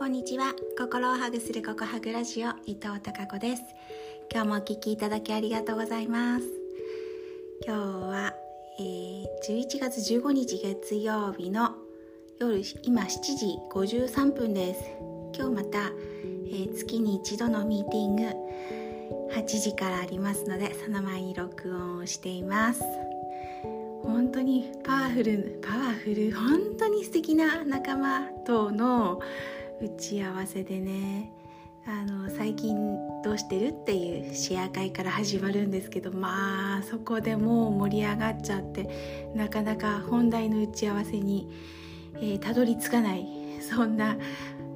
[0.00, 0.54] こんにちは。
[0.78, 3.62] 心をハグするココハグラジオ伊藤孝子です。
[4.32, 6.46] 今日もお聞きいただきありがとうございます。
[7.66, 8.34] 今日は、
[8.78, 11.74] えー、11月15日月曜日の
[12.38, 14.80] 夜今7時53分です。
[15.36, 18.22] 今日また、えー、月に一度のミーティング
[19.34, 22.80] 8時からありますのでその前に録音をしています。
[24.02, 29.20] 本当にパワフルパワフル本当に素敵な仲間との
[29.80, 31.32] 打ち合わせでね
[31.86, 32.76] あの最近
[33.24, 41.48] どうしてるっていうシェア会から始まるんですけどまあそこでもう盛り上がっちゃってなかなか本題の打ち合わせに
[42.40, 43.26] たど、り着かない
[43.62, 44.16] そんな、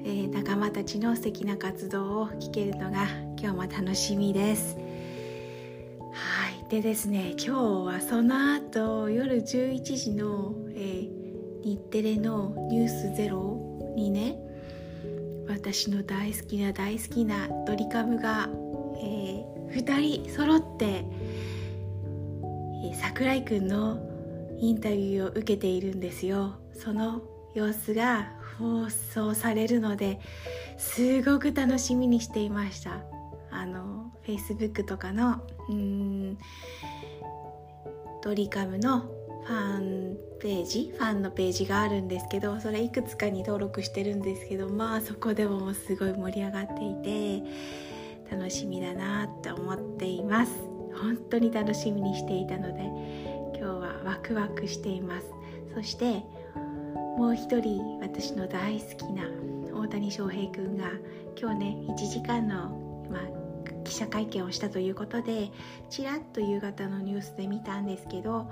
[0.04, 3.06] えー、仲間たちの素敵な活動を聞けるのが
[3.38, 4.76] 今日も楽しみです。
[6.12, 13.58] はいでですね今日はその後夜11時の、えー、日テレの「ニュースゼロ
[13.96, 14.38] にね
[15.54, 18.48] 私の大好きな大好きなドリカムが、
[18.98, 24.00] えー、2人揃って、えー、桜井くんの
[24.58, 26.56] インタビューを受けているんですよ。
[26.72, 27.22] その
[27.54, 30.18] 様子が放送されるので
[30.76, 33.04] すごく楽しみにしていました。
[33.52, 36.38] あの Facebook とかのうん
[38.22, 39.08] ドリカムの
[39.44, 47.42] ファンページファンのページがあるんですけどそれいくつかに登録してるんですけどまあそこでもすごい盛り上がっていて
[48.30, 50.52] 楽しみだなって思っています。
[51.00, 52.80] 本当に楽しみにしていたので
[53.58, 55.26] 今日はワクワクしています。
[55.74, 56.22] そして
[57.18, 59.24] もう一人私の大好きな
[59.72, 60.84] 大谷翔平くんが
[61.36, 63.43] 今日ね1時間の、まあ、
[63.84, 65.50] 記者会見をしたということで
[65.90, 68.50] ちらっと夕方のニュースで見たんですけど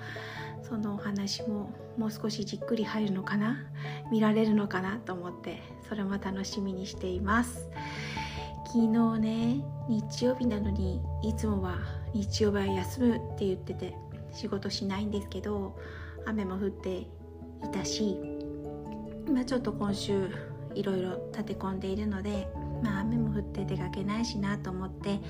[0.63, 3.57] そのお話ももう少しじっくり入るのかな？
[4.11, 7.69] 見られるのかなと思ってそれも楽しみにしています。
[8.67, 11.77] 昨日ね日曜日なのにいつもは
[12.15, 13.95] 日曜日は休むって言ってて
[14.33, 15.77] 仕事しないんですけど
[16.25, 17.07] 雨も降ってい
[17.71, 18.17] たし、
[19.31, 20.31] ま、ちょっと今週
[20.75, 22.49] いろいろ立て込んでいるので
[22.83, 25.21] まあ雨も降って出かけないしなと思って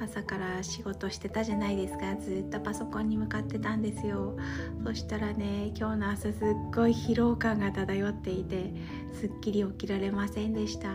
[0.00, 2.16] 朝から仕事してたじゃないですか。
[2.16, 4.36] ずっとパソコンに向かってたんですよ。
[4.84, 8.72] そしたらね今日の朝すっごい疲労感が漂っていて
[9.12, 10.88] すっきり起きられませんでした。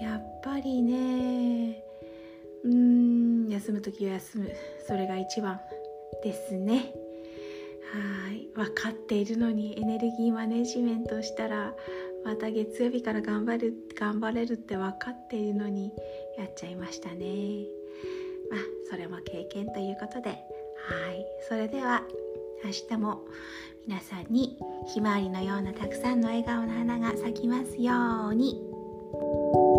[0.00, 1.82] やっぱりね
[2.64, 4.52] うーん休む時は休む。
[4.86, 5.60] それが一番
[6.22, 6.94] ですね。
[7.92, 8.48] はい。
[8.54, 11.74] 分かっているのにエネルギーマネジメントしたら
[12.24, 15.92] また月曜日から頑張る頑張れるって分かっているのに
[16.38, 17.66] やっちゃいましたね。
[18.50, 18.60] まあ
[18.90, 20.30] それも経験ということで。
[20.30, 20.36] は
[21.12, 21.24] い。
[21.48, 22.02] それでは
[22.64, 23.24] 明日も
[23.86, 24.58] 皆さんに
[24.92, 29.71] ひまわりのようなたくさんの笑顔の花が咲きますように。